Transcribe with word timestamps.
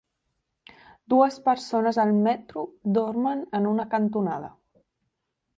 Dues 1.13 1.37
persones 1.49 2.01
al 2.05 2.15
metro 2.29 2.65
dormen 2.99 3.47
en 3.61 3.71
una 3.75 3.89
cantonada. 3.93 4.51